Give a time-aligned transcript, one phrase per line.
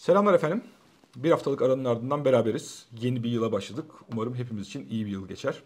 [0.00, 0.62] Selamlar efendim.
[1.16, 2.86] Bir haftalık aranın ardından beraberiz.
[3.00, 3.84] Yeni bir yıla başladık.
[4.12, 5.62] Umarım hepimiz için iyi bir yıl geçer.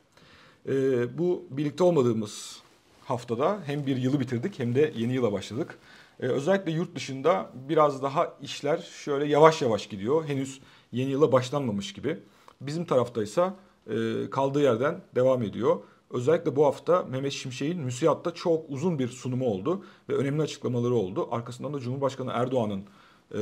[0.68, 2.62] Ee, bu birlikte olmadığımız
[3.04, 5.78] haftada hem bir yılı bitirdik hem de yeni yıla başladık.
[6.20, 10.24] Ee, özellikle yurt dışında biraz daha işler şöyle yavaş yavaş gidiyor.
[10.24, 10.60] Henüz
[10.92, 12.18] yeni yıla başlanmamış gibi.
[12.60, 13.54] Bizim taraftaysa
[13.86, 13.94] e,
[14.30, 15.76] kaldığı yerden devam ediyor.
[16.10, 21.28] Özellikle bu hafta Mehmet Şimşek'in müsiyatta çok uzun bir sunumu oldu ve önemli açıklamaları oldu.
[21.30, 22.84] Arkasından da Cumhurbaşkanı Erdoğan'ın
[23.34, 23.38] e,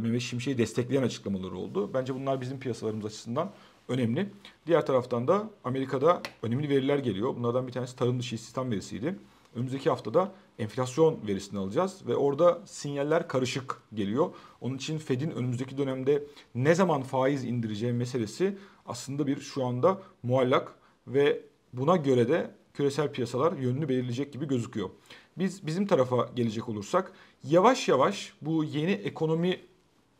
[0.00, 1.90] Mehmet Şimşek'i destekleyen açıklamaları oldu.
[1.94, 3.50] Bence bunlar bizim piyasalarımız açısından
[3.88, 4.30] önemli.
[4.66, 7.36] Diğer taraftan da Amerika'da önemli veriler geliyor.
[7.36, 9.18] Bunlardan bir tanesi tarım dışı istihdam verisiydi.
[9.54, 14.30] Önümüzdeki haftada enflasyon verisini alacağız ve orada sinyaller karışık geliyor.
[14.60, 16.22] Onun için Fed'in önümüzdeki dönemde
[16.54, 20.74] ne zaman faiz indireceği meselesi aslında bir şu anda muallak
[21.06, 21.42] ve
[21.72, 24.90] buna göre de küresel piyasalar yönünü belirleyecek gibi gözüküyor.
[25.38, 27.12] Biz bizim tarafa gelecek olursak
[27.44, 29.60] yavaş yavaş bu yeni ekonomi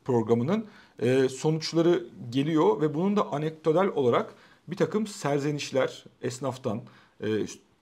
[0.04, 0.66] programının
[0.98, 4.34] e, sonuçları geliyor ve bunun da anekdotal olarak
[4.68, 6.82] bir takım serzenişler esnaftan,
[7.20, 7.28] e,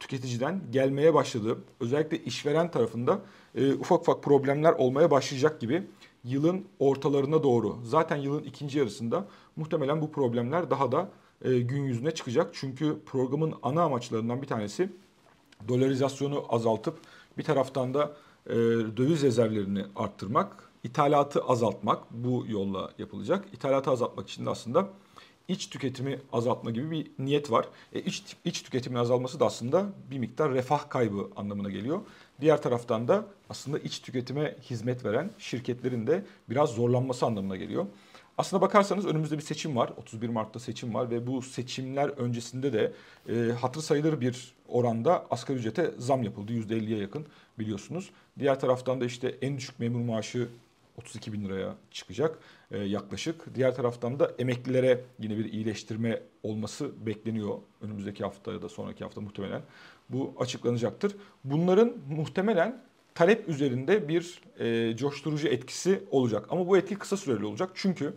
[0.00, 1.58] tüketiciden gelmeye başladı.
[1.80, 3.20] Özellikle işveren tarafında
[3.54, 5.82] e, ufak ufak problemler olmaya başlayacak gibi
[6.24, 9.26] yılın ortalarına doğru zaten yılın ikinci yarısında
[9.56, 11.10] muhtemelen bu problemler daha da
[11.44, 12.50] gün yüzüne çıkacak.
[12.52, 14.88] Çünkü programın ana amaçlarından bir tanesi
[15.68, 16.98] dolarizasyonu azaltıp
[17.38, 18.16] bir taraftan da
[18.96, 23.44] döviz rezervlerini arttırmak ithalatı azaltmak bu yolla yapılacak.
[23.52, 24.88] İthalatı azaltmak için de aslında
[25.48, 27.66] iç tüketimi azaltma gibi bir niyet var.
[27.92, 32.00] E, iç, iç tüketimin azalması da aslında bir miktar refah kaybı anlamına geliyor.
[32.40, 37.86] Diğer taraftan da aslında iç tüketime hizmet veren şirketlerin de biraz zorlanması anlamına geliyor.
[38.38, 39.92] Aslına bakarsanız önümüzde bir seçim var.
[39.96, 42.92] 31 Mart'ta seçim var ve bu seçimler öncesinde de
[43.28, 46.52] e, hatır sayılır bir oranda asgari ücrete zam yapıldı.
[46.52, 47.26] %50'ye yakın
[47.58, 48.10] biliyorsunuz.
[48.38, 50.48] Diğer taraftan da işte en düşük memur maaşı
[50.98, 52.38] 32 bin liraya çıkacak
[52.70, 53.54] e, yaklaşık.
[53.54, 57.58] Diğer taraftan da emeklilere yine bir iyileştirme olması bekleniyor.
[57.80, 59.62] Önümüzdeki hafta ya da sonraki hafta muhtemelen
[60.08, 61.16] bu açıklanacaktır.
[61.44, 62.82] Bunların muhtemelen
[63.14, 66.46] talep üzerinde bir e, coşturucu etkisi olacak.
[66.50, 67.70] Ama bu etki kısa süreli olacak.
[67.74, 68.14] Çünkü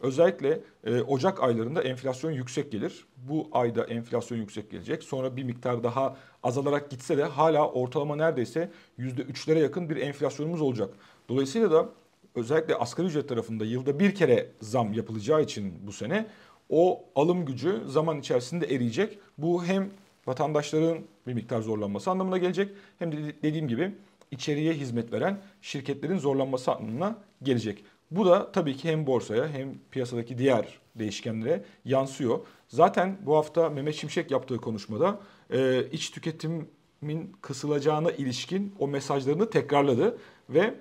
[0.00, 3.04] özellikle e, Ocak aylarında enflasyon yüksek gelir.
[3.16, 5.02] Bu ayda enflasyon yüksek gelecek.
[5.02, 10.94] Sonra bir miktar daha azalarak gitse de hala ortalama neredeyse %3'lere yakın bir enflasyonumuz olacak.
[11.28, 11.88] Dolayısıyla da
[12.34, 16.26] özellikle asgari ücret tarafında yılda bir kere zam yapılacağı için bu sene
[16.68, 19.18] o alım gücü zaman içerisinde eriyecek.
[19.38, 19.90] Bu hem
[20.26, 23.94] vatandaşların bir miktar zorlanması anlamına gelecek hem de dediğim gibi
[24.34, 27.84] içeriye hizmet veren şirketlerin zorlanması anlamına gelecek.
[28.10, 32.38] Bu da tabii ki hem borsaya hem piyasadaki diğer değişkenlere yansıyor.
[32.68, 40.18] Zaten bu hafta Mehmet Şimşek yaptığı konuşmada e, iç tüketimin kısılacağına ilişkin o mesajlarını tekrarladı
[40.50, 40.74] ve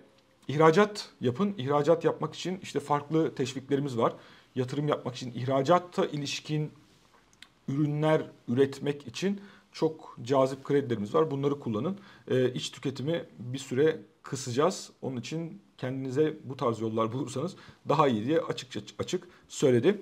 [0.48, 1.54] İhracat yapın.
[1.58, 4.14] İhracat yapmak için işte farklı teşviklerimiz var.
[4.56, 6.72] Yatırım yapmak için, ihracatta ilişkin
[7.68, 9.42] ürünler üretmek için
[9.74, 11.32] çok cazip kredilerimiz var.
[11.32, 11.98] Bunları kullanın.
[12.28, 14.90] Ee, iç tüketimi bir süre kısacağız.
[15.02, 17.56] Onun için kendinize bu tarz yollar bulursanız
[17.90, 20.02] daha iyi diye açıkça açık söyledi.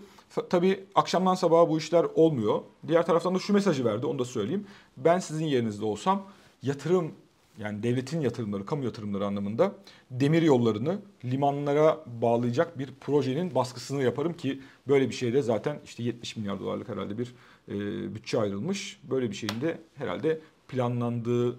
[0.49, 2.61] Tabii akşamdan sabaha bu işler olmuyor.
[2.87, 4.67] Diğer taraftan da şu mesajı verdi onu da söyleyeyim.
[4.97, 6.23] Ben sizin yerinizde olsam
[6.61, 7.11] yatırım
[7.61, 9.75] yani devletin yatırımları, kamu yatırımları anlamında
[10.11, 16.35] demir yollarını limanlara bağlayacak bir projenin baskısını yaparım ki böyle bir şeyde zaten işte 70
[16.35, 17.35] milyar dolarlık herhalde bir
[17.67, 17.75] e,
[18.15, 18.99] bütçe ayrılmış.
[19.03, 21.49] Böyle bir şeyin de herhalde planlandığı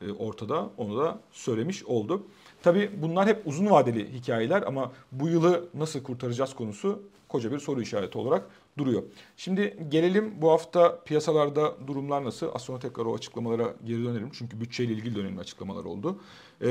[0.00, 2.22] e, ortada onu da söylemiş oldu.
[2.64, 7.82] Tabii bunlar hep uzun vadeli hikayeler ama bu yılı nasıl kurtaracağız konusu koca bir soru
[7.82, 8.48] işareti olarak
[8.78, 9.02] duruyor.
[9.36, 12.48] Şimdi gelelim bu hafta piyasalarda durumlar nasıl?
[12.54, 14.30] Az sonra tekrar o açıklamalara geri dönelim.
[14.32, 16.20] Çünkü bütçeyle ilgili önemli açıklamalar oldu.
[16.62, 16.66] Ee,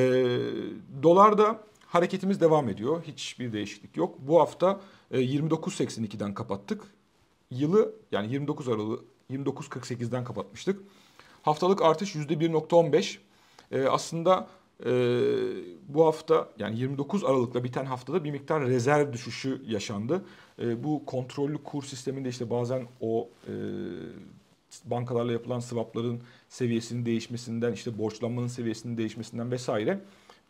[1.03, 3.03] dolarda hareketimiz devam ediyor.
[3.03, 4.15] Hiçbir değişiklik yok.
[4.19, 6.83] Bu hafta e, 29.82'den kapattık.
[7.51, 10.81] Yılı yani 29 Aralık 29.48'den kapatmıştık.
[11.41, 13.17] Haftalık artış %1.15.
[13.71, 14.47] Ee, aslında
[14.85, 14.91] e,
[15.87, 20.25] bu hafta yani 29 Aralık'ta biten haftada bir miktar rezerv düşüşü yaşandı.
[20.59, 23.53] E, bu kontrollü kur sisteminde işte bazen o e,
[24.85, 29.99] bankalarla yapılan swapların seviyesinin değişmesinden işte borçlanmanın seviyesinin değişmesinden vesaire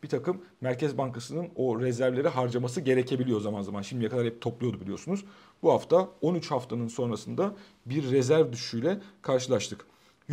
[0.03, 3.81] bir takım Merkez Bankası'nın o rezervleri harcaması gerekebiliyor zaman zaman.
[3.81, 5.25] Şimdiye kadar hep topluyordu biliyorsunuz.
[5.63, 7.55] Bu hafta 13 haftanın sonrasında
[7.85, 9.85] bir rezerv düşüşüyle karşılaştık.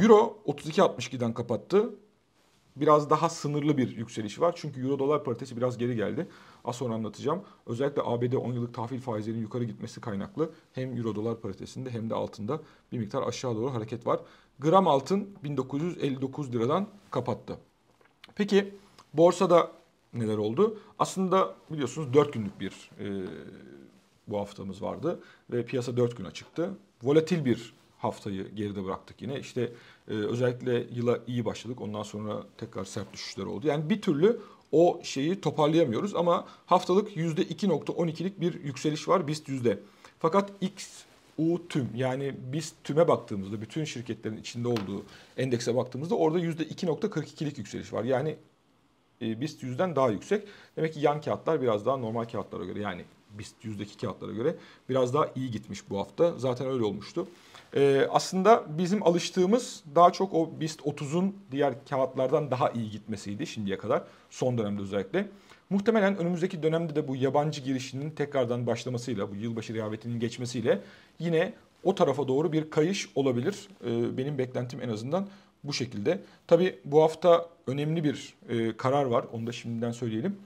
[0.03, 1.91] Euro 32.62'den kapattı
[2.77, 4.53] biraz daha sınırlı bir yükseliş var.
[4.57, 6.29] Çünkü euro dolar paritesi biraz geri geldi.
[6.65, 7.43] Az sonra anlatacağım.
[7.67, 12.15] Özellikle ABD 10 yıllık tahvil faizlerinin yukarı gitmesi kaynaklı hem euro dolar paritesinde hem de
[12.15, 12.61] altında
[12.93, 14.21] bir miktar aşağı doğru hareket var.
[14.59, 17.57] Gram altın 1959 liradan kapattı.
[18.35, 18.75] Peki
[19.15, 19.73] borsada
[20.15, 20.79] neler oldu?
[20.99, 23.27] Aslında biliyorsunuz 4 günlük bir e,
[24.29, 25.21] bu haftamız vardı
[25.51, 26.71] ve piyasa 4 güne çıktı.
[27.03, 29.41] Volatil bir haftayı geride bıraktık yine.
[29.41, 29.73] İşte
[30.09, 31.81] e, özellikle yıla iyi başladık.
[31.81, 33.67] Ondan sonra tekrar sert düşüşler oldu.
[33.67, 34.41] Yani bir türlü
[34.73, 39.79] o şeyi toparlayamıyoruz ama haftalık %2.12'lik bir yükseliş var BIST yüzde.
[40.19, 41.05] Fakat X
[41.39, 45.03] U tüm yani biz tüme baktığımızda bütün şirketlerin içinde olduğu
[45.37, 48.05] endekse baktığımızda orada %2.42'lik yükseliş var.
[48.05, 48.37] Yani
[49.23, 50.49] e, BIST yüzden daha yüksek.
[50.77, 54.57] Demek ki yan kağıtlar biraz daha normal kağıtlara göre yani BIST yüzdeki kağıtlara göre
[54.89, 56.39] biraz daha iyi gitmiş bu hafta.
[56.39, 57.27] Zaten öyle olmuştu.
[57.77, 63.79] Ee, aslında bizim alıştığımız daha çok o BIST 30'un diğer kağıtlardan daha iyi gitmesiydi şimdiye
[63.79, 64.03] kadar.
[64.31, 65.29] Son dönemde özellikle.
[65.71, 70.81] Muhtemelen önümüzdeki dönemde de bu yabancı girişinin tekrardan başlamasıyla, bu yılbaşı rehavetinin geçmesiyle
[71.19, 71.53] yine
[71.85, 73.69] o tarafa doğru bir kayış olabilir.
[73.85, 75.27] Ee, benim beklentim en azından
[75.65, 76.21] bu şekilde.
[76.47, 79.25] Tabi bu hafta önemli bir e, karar var.
[79.33, 80.37] Onu da şimdiden söyleyelim.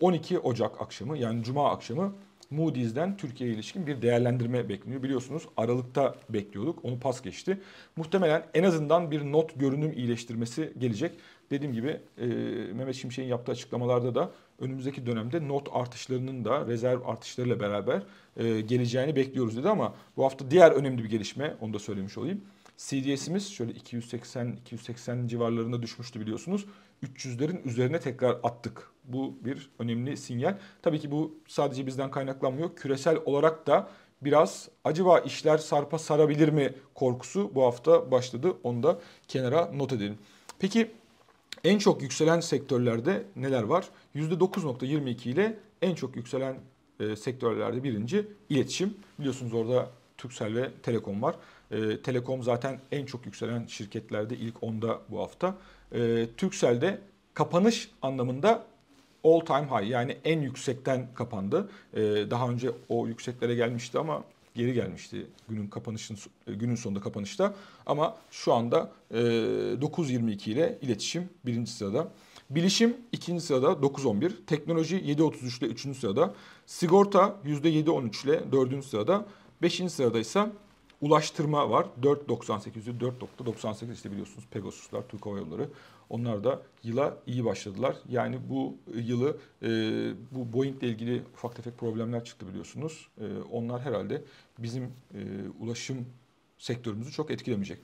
[0.00, 2.12] 12 Ocak akşamı yani Cuma akşamı
[2.52, 5.02] Moody's'den Türkiye'ye ilişkin bir değerlendirme bekleniyor.
[5.02, 6.84] Biliyorsunuz Aralık'ta bekliyorduk.
[6.84, 7.60] Onu pas geçti.
[7.96, 11.12] Muhtemelen en azından bir not görünüm iyileştirmesi gelecek.
[11.50, 12.26] Dediğim gibi e,
[12.72, 18.02] Mehmet Şimşek'in yaptığı açıklamalarda da önümüzdeki dönemde not artışlarının da rezerv artışlarıyla beraber
[18.36, 22.40] e, geleceğini bekliyoruz dedi ama bu hafta diğer önemli bir gelişme onu da söylemiş olayım.
[22.76, 26.66] CDS'imiz şöyle 280-280 civarlarında düşmüştü biliyorsunuz.
[27.02, 28.92] 300'lerin üzerine tekrar attık.
[29.04, 30.58] Bu bir önemli sinyal.
[30.82, 32.76] Tabii ki bu sadece bizden kaynaklanmıyor.
[32.76, 33.88] Küresel olarak da
[34.22, 38.56] biraz acaba işler sarpa sarabilir mi korkusu bu hafta başladı.
[38.62, 40.18] Onu da kenara not edelim.
[40.58, 40.90] Peki
[41.64, 43.88] en çok yükselen sektörlerde neler var?
[44.16, 46.56] %9.22 ile en çok yükselen
[47.00, 48.94] e, sektörlerde birinci iletişim.
[49.18, 51.34] Biliyorsunuz orada Turkcell ve Telekom var.
[51.70, 55.54] E, Telekom zaten en çok yükselen şirketlerde ilk 10'da bu hafta.
[55.94, 56.98] E, Turkcell'de
[57.34, 58.64] kapanış anlamında
[59.24, 61.70] all time high yani en yüksekten kapandı.
[61.94, 62.00] E,
[62.30, 64.24] daha önce o yükseklere gelmişti ama
[64.54, 67.54] geri gelmişti günün kapanışın e, günün sonunda kapanışta.
[67.86, 72.08] Ama şu anda e, 9.22 ile iletişim birinci sırada.
[72.50, 74.32] Bilişim ikinci sırada 9.11.
[74.46, 76.34] Teknoloji 7.33 ile üçüncü sırada.
[76.66, 79.26] Sigorta %7.13 ile dördüncü sırada.
[79.62, 80.46] Beşinci sırada ise
[81.02, 81.86] ulaştırma var.
[82.02, 85.68] 4.98'i 4.98 işte biliyorsunuz Pegasus'lar, Türk Hava Yolları.
[86.10, 87.96] Onlar da yıla iyi başladılar.
[88.08, 89.68] Yani bu yılı e,
[90.30, 93.08] bu Boeing ile ilgili ufak tefek problemler çıktı biliyorsunuz.
[93.20, 94.22] E, onlar herhalde
[94.58, 95.18] bizim e,
[95.60, 96.06] ulaşım
[96.58, 97.78] sektörümüzü çok etkilemeyecek.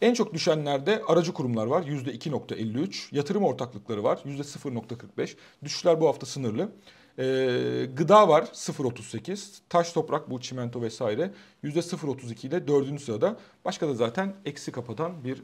[0.00, 5.36] En çok düşenlerde aracı kurumlar var %2.53, yatırım ortaklıkları var %0.45.
[5.64, 6.72] Düşüşler bu hafta sınırlı.
[7.18, 9.58] Ee, gıda var 0.38.
[9.68, 11.30] Taş toprak bu çimento vesaire
[11.64, 13.36] %0.32 ile dördüncü sırada.
[13.64, 15.42] Başka da zaten eksi kapatan bir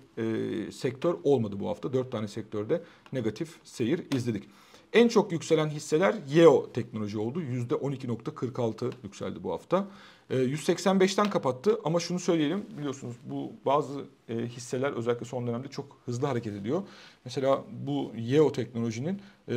[0.68, 1.92] e, sektör olmadı bu hafta.
[1.92, 2.82] Dört tane sektörde
[3.12, 4.44] negatif seyir izledik.
[4.92, 7.42] En çok yükselen hisseler Yeo teknoloji oldu.
[7.42, 9.86] %12.46 yükseldi bu hafta.
[10.30, 15.98] 185'ten ee, kapattı ama şunu söyleyelim biliyorsunuz bu bazı e, hisseler özellikle son dönemde çok
[16.04, 16.82] hızlı hareket ediyor.
[17.24, 19.54] Mesela bu Yeo teknolojinin e,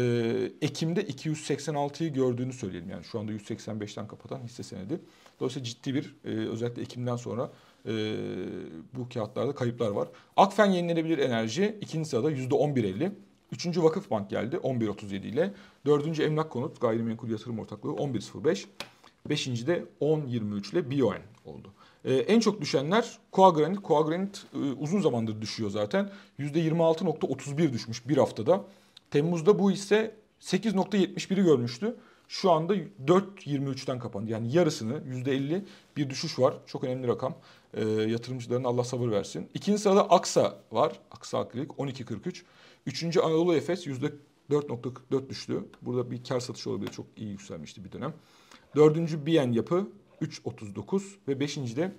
[0.62, 2.90] Ekim'de 286'yı gördüğünü söyleyelim.
[2.90, 5.00] Yani şu anda 185'ten kapatan hisse senedi.
[5.40, 7.52] Dolayısıyla ciddi bir e, özellikle Ekim'den sonra
[8.94, 10.08] bu kağıtlarda kayıplar var.
[10.38, 13.12] Akfen yenilenebilir enerji ikinci sırada %11.50.
[13.52, 15.54] Üçüncü Vakıfbank geldi 11.37 ile.
[15.86, 18.66] Dördüncü Emlak Konut Gayrimenkul Yatırım Ortaklığı 11.05.
[19.30, 21.74] Beşinci de 10.23 ile Bioen oldu.
[22.06, 23.84] Ee, en çok düşenler Coagranit.
[23.84, 26.10] Coagranit e, uzun zamandır düşüyor zaten.
[26.40, 28.64] %26.31 düşmüş bir haftada.
[29.12, 31.96] Temmuz'da bu ise 8.71'i görmüştü.
[32.28, 34.32] Şu anda 4.23'ten kapandı.
[34.32, 35.62] Yani yarısını %50
[35.98, 36.54] bir düşüş var.
[36.66, 37.36] Çok önemli rakam.
[37.74, 39.50] E, yatırımcıların Allah sabır versin.
[39.54, 41.00] İkinci sırada Aksa var.
[41.12, 42.42] Aksa Akrilik 12.43.
[42.86, 45.64] Üçüncü Anadolu Efes %4.44 düştü.
[45.82, 46.92] Burada bir kar satışı olabilir.
[46.92, 48.14] Çok iyi yükselmişti bir dönem.
[48.78, 49.88] Dördüncü Biyen Yapı
[50.22, 51.92] 3.39 ve beşinci de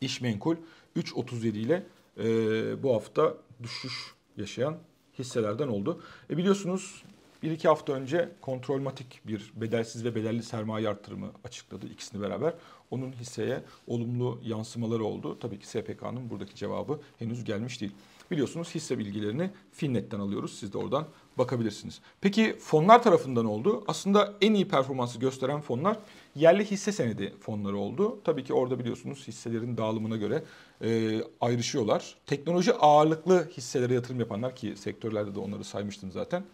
[0.00, 0.56] İşmenkul
[0.96, 1.86] 3.37 ile
[2.18, 4.78] e, bu hafta düşüş yaşayan
[5.18, 6.02] hisselerden oldu.
[6.30, 7.04] E biliyorsunuz
[7.42, 12.54] bir iki hafta önce kontrolmatik bir bedelsiz ve bedelli sermaye artırımı açıkladı ikisini beraber.
[12.90, 15.38] Onun hisseye olumlu yansımaları oldu.
[15.40, 17.92] Tabii ki SPK'nın buradaki cevabı henüz gelmiş değil.
[18.30, 20.58] Biliyorsunuz hisse bilgilerini Finnet'ten alıyoruz.
[20.58, 21.08] Siz de oradan
[21.38, 22.00] bakabilirsiniz.
[22.20, 23.84] Peki fonlar tarafından oldu.
[23.86, 25.96] Aslında en iyi performansı gösteren fonlar
[26.34, 28.18] yerli hisse senedi fonları oldu.
[28.24, 30.42] Tabii ki orada biliyorsunuz hisselerin dağılımına göre
[30.84, 32.14] e, ayrışıyorlar.
[32.26, 36.44] Teknoloji ağırlıklı hisselere yatırım yapanlar ki sektörlerde de onları saymıştım zaten.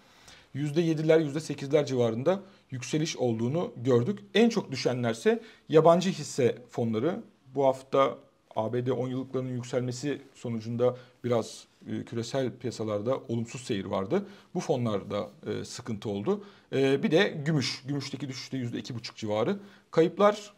[0.55, 2.41] %7'ler %8'ler civarında
[2.71, 4.19] yükseliş olduğunu gördük.
[4.35, 7.23] En çok düşenlerse yabancı hisse fonları.
[7.55, 8.19] Bu hafta
[8.57, 11.65] ABD 10 yıllıklarının yükselmesi sonucunda biraz
[12.07, 14.27] küresel piyasalarda olumsuz seyir vardı.
[14.55, 16.45] Bu fonlarda e, sıkıntı oldu.
[16.73, 17.83] E, bir de gümüş.
[17.87, 19.59] Gümüşteki düşüşte %2,5 civarı.
[19.91, 20.53] Kayıplar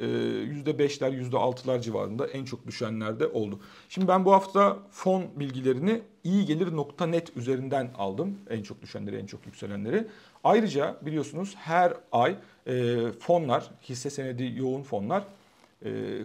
[0.00, 3.60] %5'ler, %6'lar civarında en çok düşenlerde oldu.
[3.88, 8.38] Şimdi ben bu hafta fon bilgilerini iyigelir.net üzerinden aldım.
[8.50, 10.06] En çok düşenleri, en çok yükselenleri.
[10.44, 12.36] Ayrıca biliyorsunuz her ay
[13.20, 15.24] fonlar, hisse senedi yoğun fonlar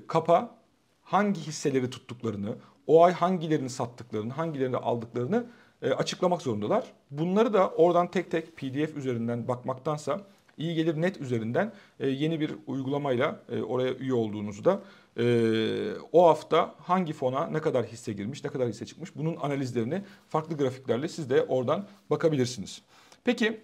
[0.07, 0.55] kapa
[1.03, 2.55] hangi hisseleri tuttuklarını,
[2.89, 5.45] o ay hangilerini sattıklarını, hangilerini aldıklarını
[5.81, 6.83] açıklamak zorundalar.
[7.11, 10.21] Bunları da oradan tek tek PDF üzerinden bakmaktansa
[10.57, 14.81] iyi gelir net üzerinden e, yeni bir uygulamayla e, oraya üye olduğunuzda
[15.17, 15.23] e,
[16.11, 20.57] o hafta hangi fona ne kadar hisse girmiş, ne kadar hisse çıkmış bunun analizlerini farklı
[20.57, 22.81] grafiklerle siz de oradan bakabilirsiniz.
[23.23, 23.61] Peki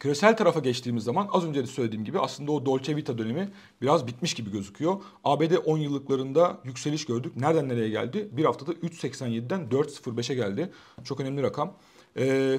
[0.00, 3.48] Küresel tarafa geçtiğimiz zaman az önce de söylediğim gibi aslında o Dolce Vita dönemi
[3.82, 4.96] biraz bitmiş gibi gözüküyor.
[5.24, 7.36] ABD 10 yıllıklarında yükseliş gördük.
[7.36, 8.28] Nereden nereye geldi?
[8.32, 10.72] Bir haftada 3.87'den 4.05'e geldi.
[11.04, 11.76] Çok önemli rakam.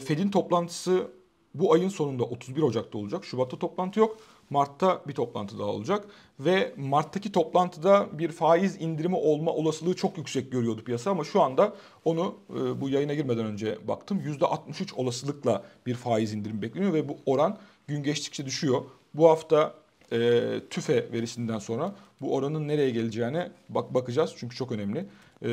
[0.06, 1.12] Fed'in toplantısı
[1.54, 3.26] bu ayın sonunda 31 Ocak'ta olacak.
[3.26, 4.18] Şubat'ta toplantı yok.
[4.50, 6.06] Mart'ta bir toplantı daha olacak
[6.40, 11.74] ve Mart'taki toplantıda bir faiz indirimi olma olasılığı çok yüksek görüyordu piyasa ama şu anda
[12.06, 17.18] onu e, bu yayına girmeden önce baktım %63 olasılıkla bir faiz indirimi bekleniyor ve bu
[17.26, 18.82] oran gün geçtikçe düşüyor.
[19.14, 19.74] Bu hafta
[20.12, 25.06] e, TÜFE verisinden sonra bu oranın nereye geleceğine bak bakacağız çünkü çok önemli.
[25.46, 25.50] E,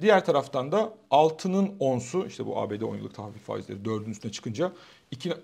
[0.00, 4.72] diğer taraftan da altının onsu işte bu ABD 10 yıllık tahvil faizleri 4'ün üstüne çıkınca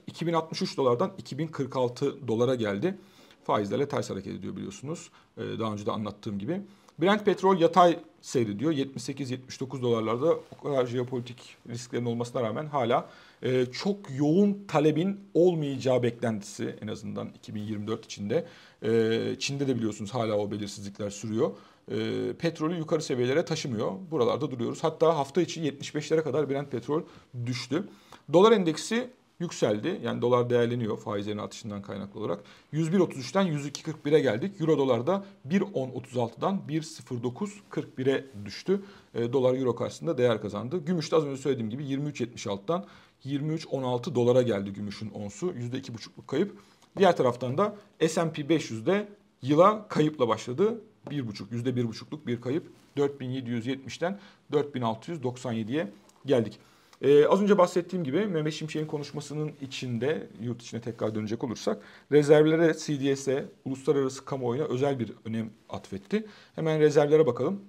[0.07, 2.99] 2063 dolardan 2046 dolara geldi.
[3.45, 5.11] Faizlerle ters hareket ediyor biliyorsunuz.
[5.39, 6.61] Ee, daha önce de anlattığım gibi.
[7.01, 8.73] Brent petrol yatay seyrediyor.
[8.73, 13.09] 78-79 dolarlarda o kadar jeopolitik risklerin olmasına rağmen hala
[13.43, 18.47] e, çok yoğun talebin olmayacağı beklentisi en azından 2024 içinde.
[18.83, 21.51] E, Çin'de de biliyorsunuz hala o belirsizlikler sürüyor.
[21.91, 23.93] E, petrolü yukarı seviyelere taşımıyor.
[24.11, 24.85] Buralarda duruyoruz.
[24.85, 27.03] Hatta hafta içi 75'lere kadar Brent petrol
[27.47, 27.89] düştü.
[28.33, 30.01] Dolar endeksi yükseldi.
[30.03, 32.45] Yani dolar değerleniyor faizlerin artışından kaynaklı olarak.
[32.73, 34.61] 101.33'ten 102.41'e geldik.
[34.61, 38.83] Euro dolar da 1.10.36'dan 1.09.41'e düştü.
[39.15, 40.79] E, dolar euro karşısında değer kazandı.
[40.87, 42.87] Gümüş de az önce söylediğim gibi 23.76'dan
[43.25, 45.47] 23.16 dolara geldi gümüşün onsu.
[45.47, 46.59] %2.5'luk kayıp.
[46.99, 47.77] Diğer taraftan da
[48.09, 49.09] S&P 500'de
[49.43, 50.81] yıla kayıpla başladı.
[51.11, 52.67] 1.5, %1.5'luk bir kayıp.
[52.97, 54.19] 4770'ten
[54.53, 55.91] 4697'ye
[56.27, 56.59] geldik.
[57.03, 62.75] Ee, az önce bahsettiğim gibi Mehmet Şimşek'in konuşmasının içinde yurt içine tekrar dönecek olursak rezervlere
[62.75, 66.27] CDS'e uluslararası kamuoyuna özel bir önem atfetti.
[66.55, 67.61] Hemen rezervlere bakalım.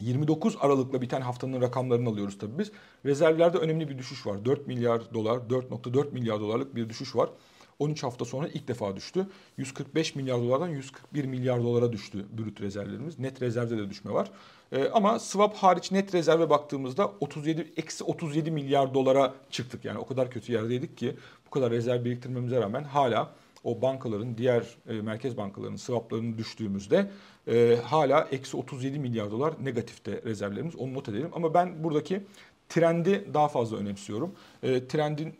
[0.00, 2.72] 29 Aralık'la biten haftanın rakamlarını alıyoruz tabii biz.
[3.04, 4.44] Rezervlerde önemli bir düşüş var.
[4.44, 7.30] 4 milyar dolar, 4.4 milyar dolarlık bir düşüş var.
[7.78, 9.26] 13 hafta sonra ilk defa düştü.
[9.56, 13.18] 145 milyar dolardan 141 milyar dolara düştü brüt rezervlerimiz.
[13.18, 14.30] Net rezervde de düşme var.
[14.72, 19.84] Ee, ama swap hariç net rezerve baktığımızda 37 eksi 37 milyar dolara çıktık.
[19.84, 21.16] Yani o kadar kötü yerdeydik ki
[21.46, 23.30] bu kadar rezerv biriktirmemize rağmen hala
[23.64, 27.10] o bankaların diğer e, merkez bankalarının swaplarını düştüğümüzde
[27.48, 30.76] e, hala eksi 37 milyar dolar negatifte rezervlerimiz.
[30.76, 31.30] Onu not edelim.
[31.32, 32.22] Ama ben buradaki
[32.68, 34.34] trendi daha fazla önemsiyorum.
[34.62, 35.34] E, trendin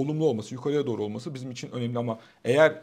[0.00, 2.82] olumlu olması, yukarıya doğru olması bizim için önemli ama eğer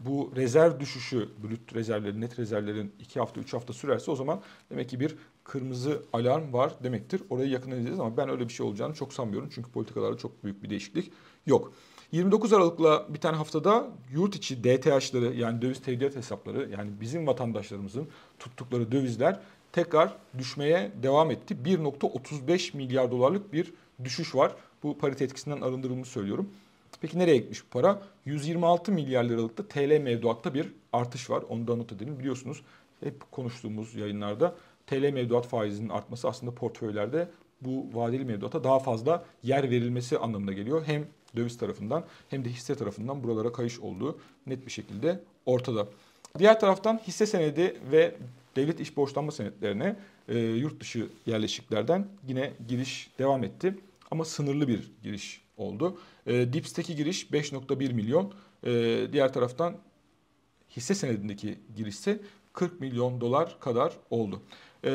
[0.00, 4.40] bu rezerv düşüşü, brüt rezervlerin, net rezervlerin 2 hafta, 3 hafta sürerse o zaman
[4.70, 7.22] demek ki bir kırmızı alarm var demektir.
[7.30, 9.48] Orayı yakın edeceğiz ama ben öyle bir şey olacağını çok sanmıyorum.
[9.54, 11.12] Çünkü politikalarda çok büyük bir değişiklik
[11.46, 11.72] yok.
[12.12, 18.92] 29 Aralık'la biten haftada yurt içi DTH'ları yani döviz tevdiat hesapları yani bizim vatandaşlarımızın tuttukları
[18.92, 19.40] dövizler
[19.72, 21.56] tekrar düşmeye devam etti.
[21.64, 23.72] 1.35 milyar dolarlık bir
[24.04, 24.52] düşüş var.
[24.82, 26.50] Bu parite etkisinden arındırılmış söylüyorum.
[27.00, 28.02] Peki nereye gitmiş bu para?
[28.24, 31.42] 126 milyar liralıkta TL mevduatta bir artış var.
[31.48, 32.18] Onu da not edelim.
[32.18, 32.62] Biliyorsunuz
[33.00, 34.54] hep konuştuğumuz yayınlarda
[34.86, 37.28] TL mevduat faizinin artması aslında portföylerde
[37.60, 40.82] bu vadeli mevduata daha fazla yer verilmesi anlamına geliyor.
[40.86, 41.06] Hem
[41.36, 45.88] döviz tarafından hem de hisse tarafından buralara kayış olduğu net bir şekilde ortada.
[46.38, 48.14] Diğer taraftan hisse senedi ve
[48.56, 49.96] devlet iş borçlanma senetlerine
[50.28, 53.74] e, yurt dışı yerleşiklerden yine giriş devam etti.
[54.10, 55.98] Ama sınırlı bir giriş oldu.
[56.26, 58.32] E, Dips'teki giriş 5.1 milyon.
[58.64, 58.72] E,
[59.12, 59.76] diğer taraftan
[60.76, 62.20] hisse senedindeki giriş ise
[62.52, 64.42] 40 milyon dolar kadar oldu.
[64.84, 64.90] E,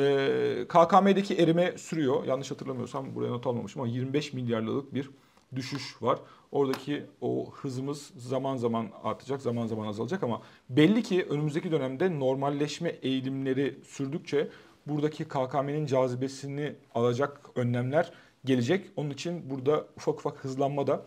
[0.68, 2.24] KKM'deki erime sürüyor.
[2.24, 5.10] Yanlış hatırlamıyorsam buraya not almamışım ama 25 milyarlık bir
[5.56, 6.18] düşüş var.
[6.52, 12.88] Oradaki o hızımız zaman zaman artacak, zaman zaman azalacak ama belli ki önümüzdeki dönemde normalleşme
[12.88, 14.48] eğilimleri sürdükçe
[14.86, 18.12] buradaki KKM'nin cazibesini alacak önlemler
[18.46, 18.90] gelecek.
[18.96, 21.06] Onun için burada ufak ufak hızlanma da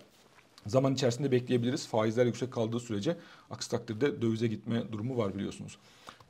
[0.66, 1.88] zaman içerisinde bekleyebiliriz.
[1.88, 3.18] Faizler yüksek kaldığı sürece
[3.50, 5.78] aksi takdirde dövize gitme durumu var biliyorsunuz.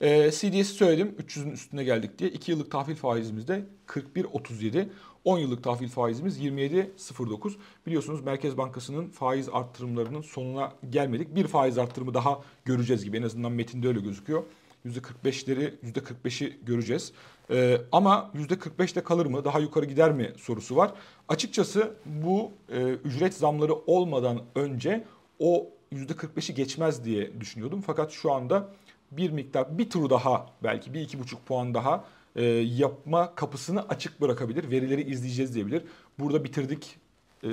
[0.02, 2.30] Ee, CDS'i söyledim 300'ün üstüne geldik diye.
[2.30, 4.88] 2 yıllık tahvil faizimiz de 41.37.
[5.26, 7.54] 10 yıllık tahvil faizimiz 27.09.
[7.86, 11.36] Biliyorsunuz Merkez Bankası'nın faiz arttırımlarının sonuna gelmedik.
[11.36, 14.44] Bir faiz arttırımı daha göreceğiz gibi en azından metinde öyle gözüküyor.
[14.86, 17.12] %45'leri %45'i göreceğiz.
[17.52, 20.92] Ee, ama %45'te kalır mı daha yukarı gider mi sorusu var.
[21.28, 25.06] Açıkçası bu e, ücret zamları olmadan önce
[25.40, 27.82] o %45'i geçmez diye düşünüyordum.
[27.82, 28.70] Fakat şu anda
[29.12, 32.06] bir miktar bir tur daha belki bir iki buçuk puan daha
[32.36, 34.72] e, yapma kapısını açık bırakabilir.
[34.72, 35.84] Verileri izleyeceğiz diyebilir.
[36.20, 36.98] Burada bitirdik
[37.44, 37.50] e,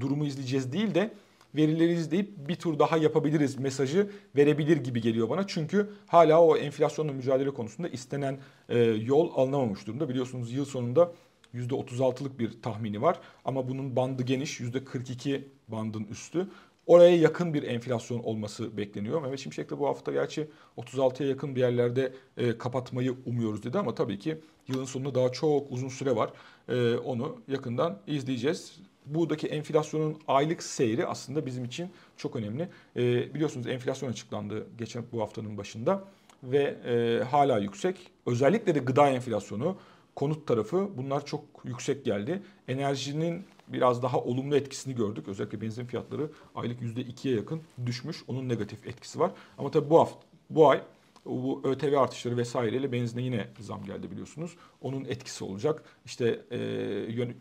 [0.00, 1.10] durumu izleyeceğiz değil de
[1.54, 5.46] verileri izleyip bir tur daha yapabiliriz mesajı verebilir gibi geliyor bana.
[5.46, 8.38] Çünkü hala o enflasyonla mücadele konusunda istenen
[8.68, 10.08] e, yol alınamamış durumda.
[10.08, 11.12] Biliyorsunuz yıl sonunda
[11.54, 16.48] %36'lık bir tahmini var ama bunun bandı geniş %42 bandın üstü.
[16.86, 19.22] Oraya yakın bir enflasyon olması bekleniyor.
[19.22, 23.94] Mehmet Şimşek de bu hafta gerçi 36'ya yakın bir yerlerde e, kapatmayı umuyoruz dedi ama
[23.94, 24.38] tabii ki
[24.68, 26.30] yılın sonunda daha çok uzun süre var.
[26.68, 28.78] E, onu yakından izleyeceğiz.
[29.06, 32.68] Buradaki enflasyonun aylık seyri aslında bizim için çok önemli.
[32.96, 36.04] E, biliyorsunuz enflasyon açıklandı geçen bu haftanın başında
[36.42, 37.96] ve e, hala yüksek.
[38.26, 39.76] Özellikle de gıda enflasyonu,
[40.16, 42.42] konut tarafı bunlar çok yüksek geldi.
[42.68, 45.28] Enerjinin biraz daha olumlu etkisini gördük.
[45.28, 48.24] Özellikle benzin fiyatları aylık %2'ye yakın düşmüş.
[48.28, 49.30] Onun negatif etkisi var.
[49.58, 50.18] Ama tabii bu hafta,
[50.50, 50.82] bu ay
[51.26, 54.56] bu ÖTV artışları vesaireyle benzine yine zam geldi biliyorsunuz.
[54.82, 55.82] Onun etkisi olacak.
[56.04, 56.58] İşte e,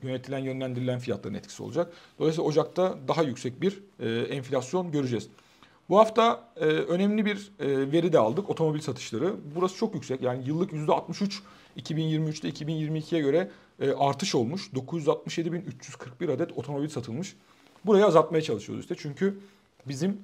[0.02, 1.94] yönetilen yönlendirilen fiyatların etkisi olacak.
[2.20, 5.30] Dolayısıyla Ocak'ta daha yüksek bir e, enflasyon göreceğiz.
[5.90, 8.50] Bu hafta e, önemli bir e, veri de aldık.
[8.50, 9.36] Otomobil satışları.
[9.56, 10.22] Burası çok yüksek.
[10.22, 11.40] Yani yıllık %63
[11.78, 13.52] 2023'te 2022'ye göre
[13.82, 14.70] e, artış olmuş.
[14.74, 17.36] 967.341 adet otomobil satılmış.
[17.86, 18.96] Burayı azaltmaya çalışıyoruz işte.
[18.98, 19.40] Çünkü
[19.88, 20.22] bizim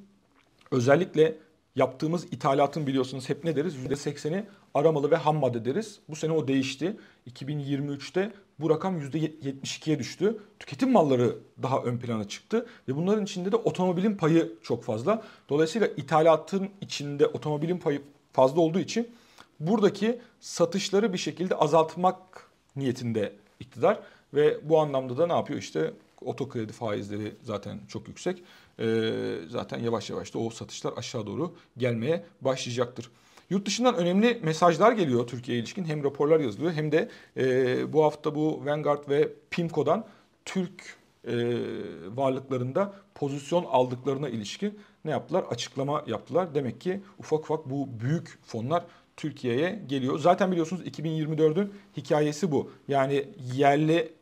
[0.72, 1.38] özellikle
[1.76, 3.76] yaptığımız ithalatın biliyorsunuz hep ne deriz?
[3.76, 6.00] %80'i aramalı ve ham madde deriz.
[6.10, 6.98] Bu sene o değişti.
[7.30, 10.38] 2023'te bu rakam %72'ye düştü.
[10.60, 15.24] Tüketim malları daha ön plana çıktı ve bunların içinde de otomobilin payı çok fazla.
[15.50, 18.02] Dolayısıyla ithalatın içinde otomobilin payı
[18.34, 19.10] fazla olduğu için
[19.60, 22.18] buradaki satışları bir şekilde azaltmak
[22.76, 24.00] niyetinde iktidar
[24.34, 25.94] ve bu anlamda da ne yapıyor işte
[26.26, 28.44] otokredi faizleri zaten çok yüksek.
[28.80, 29.12] Ee,
[29.48, 33.10] zaten yavaş yavaş da o satışlar aşağı doğru gelmeye başlayacaktır.
[33.50, 35.86] Yurt dışından önemli mesajlar geliyor Türkiye'ye ilişkin.
[35.86, 40.06] Hem raporlar yazılıyor hem de e, bu hafta bu Vanguard ve PIMCO'dan
[40.46, 40.96] Türk
[41.28, 41.34] e,
[42.16, 45.44] varlıklarında pozisyon aldıklarına ilişkin ne yaptılar?
[45.50, 46.56] Açıklama yaptılar.
[46.56, 48.84] Demek ki ufak ufak bu büyük fonlar
[49.18, 50.20] Türkiye'ye geliyor.
[50.20, 52.72] Zaten biliyorsunuz 2024'ün hikayesi bu.
[52.88, 54.14] Yani yerli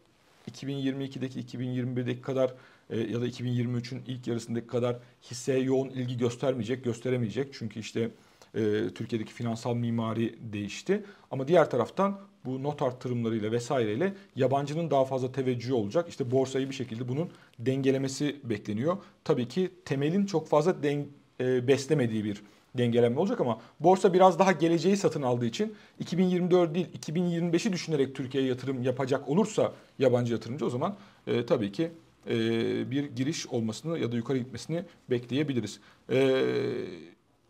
[0.51, 2.53] 2022'deki 2021'deki kadar
[2.89, 4.99] e, ya da 2023'ün ilk yarısındaki kadar
[5.31, 7.53] hisseye yoğun ilgi göstermeyecek, gösteremeyecek.
[7.53, 8.11] Çünkü işte
[8.55, 11.03] e, Türkiye'deki finansal mimari değişti.
[11.31, 16.09] Ama diğer taraftan bu not arttırımlarıyla vesaireyle yabancının daha fazla teveccühü olacak.
[16.09, 18.97] İşte borsayı bir şekilde bunun dengelemesi bekleniyor.
[19.23, 21.07] Tabii ki temelin çok fazla den,
[21.39, 22.41] e, beslemediği bir
[22.77, 28.49] dengelenme olacak ama borsa biraz daha geleceği satın aldığı için 2024 değil 2025'i düşünerek Türkiye'ye
[28.49, 30.95] yatırım yapacak olursa yabancı yatırımcı o zaman
[31.27, 31.91] e, tabii ki
[32.27, 35.79] e, bir giriş olmasını ya da yukarı gitmesini bekleyebiliriz.
[36.11, 36.45] E,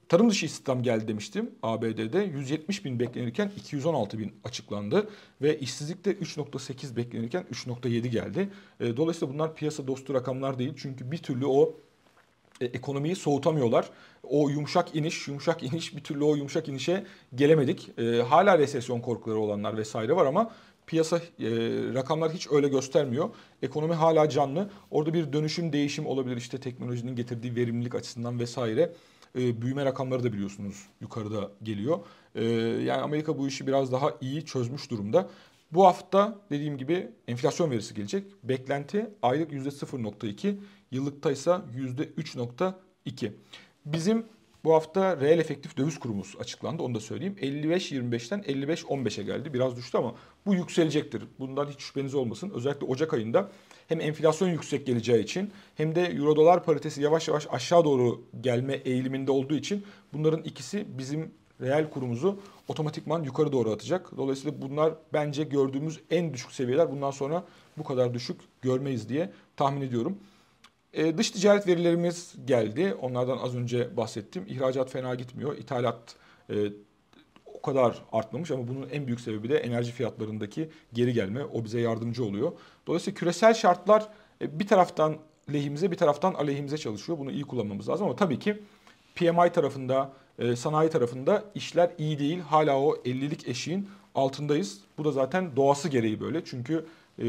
[0.09, 5.09] tarım dışı istihdam geldi demiştim ABD'de 170 bin beklenirken 216 bin açıklandı
[5.41, 8.49] ve işsizlikte 3.8 beklenirken 3.7 geldi.
[8.79, 11.73] E, dolayısıyla bunlar piyasa dostu rakamlar değil çünkü bir türlü o
[12.61, 13.89] ekonomiyi soğutamıyorlar.
[14.23, 17.05] O yumuşak iniş, yumuşak iniş bir türlü o yumuşak inişe
[17.35, 17.91] gelemedik.
[18.29, 20.51] Hala resesyon korkuları olanlar vesaire var ama
[20.89, 21.21] piyasa e,
[21.93, 23.29] rakamlar hiç öyle göstermiyor.
[23.61, 24.69] Ekonomi hala canlı.
[24.91, 26.37] Orada bir dönüşüm, değişim olabilir.
[26.37, 28.93] İşte teknolojinin getirdiği verimlilik açısından vesaire.
[29.35, 31.99] E, büyüme rakamları da biliyorsunuz yukarıda geliyor.
[32.35, 32.43] E,
[32.83, 35.29] yani Amerika bu işi biraz daha iyi çözmüş durumda.
[35.71, 38.23] Bu hafta dediğim gibi enflasyon verisi gelecek.
[38.43, 40.55] Beklenti aylık %0.2,
[40.91, 43.31] yıllıkta ise %3.2.
[43.85, 44.25] Bizim
[44.63, 47.35] bu hafta reel efektif döviz kurumuz açıklandı onu da söyleyeyim.
[47.41, 49.53] 55-25'ten 55-15'e geldi.
[49.53, 50.15] Biraz düştü ama
[50.49, 51.23] bu yükselecektir.
[51.39, 52.51] Bundan hiç şüpheniz olmasın.
[52.55, 53.51] Özellikle Ocak ayında
[53.87, 58.73] hem enflasyon yüksek geleceği için hem de euro dolar paritesi yavaş yavaş aşağı doğru gelme
[58.73, 61.31] eğiliminde olduğu için bunların ikisi bizim
[61.61, 64.17] reel kurumuzu otomatikman yukarı doğru atacak.
[64.17, 66.91] Dolayısıyla bunlar bence gördüğümüz en düşük seviyeler.
[66.91, 67.43] Bundan sonra
[67.77, 70.17] bu kadar düşük görmeyiz diye tahmin ediyorum.
[70.93, 72.93] E, dış ticaret verilerimiz geldi.
[73.01, 74.45] Onlardan az önce bahsettim.
[74.47, 75.57] İhracat fena gitmiyor.
[75.57, 76.15] İthalat
[76.49, 76.55] e,
[77.59, 81.45] o kadar artmamış ama bunun en büyük sebebi de enerji fiyatlarındaki geri gelme.
[81.45, 82.51] O bize yardımcı oluyor.
[82.87, 84.07] Dolayısıyla küresel şartlar
[84.41, 85.17] e, bir taraftan
[85.53, 87.17] lehimize bir taraftan aleyhimize çalışıyor.
[87.17, 88.57] Bunu iyi kullanmamız lazım ama tabii ki
[89.15, 92.39] PMI tarafında, e, sanayi tarafında işler iyi değil.
[92.39, 94.79] Hala o 50'lik eşiğin altındayız.
[94.97, 96.45] Bu da zaten doğası gereği böyle.
[96.45, 96.85] Çünkü
[97.17, 97.27] e,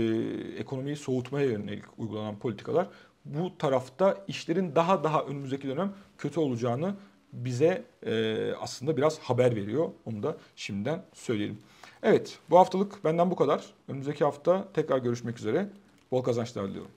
[0.58, 2.86] ekonomiyi soğutmaya yönelik uygulanan politikalar
[3.24, 6.94] bu tarafta işlerin daha daha önümüzdeki dönem kötü olacağını
[7.32, 9.90] bize e, aslında biraz haber veriyor.
[10.04, 11.58] Onu da şimdiden söyleyelim.
[12.02, 13.64] Evet bu haftalık benden bu kadar.
[13.88, 15.68] Önümüzdeki hafta tekrar görüşmek üzere.
[16.10, 16.90] Bol kazançlar diliyorum.